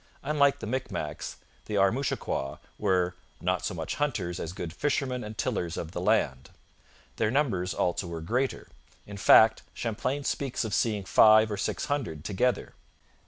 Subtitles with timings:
[0.23, 5.77] Unlike the Micmacs, the Armouchiquois were 'not so much hunters as good fishermen and tillers
[5.77, 6.49] of the land.'
[7.17, 8.69] Their numbers also were greater;
[9.05, 12.73] in fact, Champlain speaks of seeing five or six hundred together.